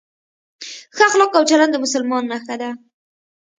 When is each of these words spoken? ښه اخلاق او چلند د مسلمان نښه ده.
ښه 0.95 1.03
اخلاق 1.09 1.31
او 1.37 1.43
چلند 1.49 1.71
د 1.73 1.77
مسلمان 1.85 2.23
نښه 2.31 2.55
ده. 2.61 2.69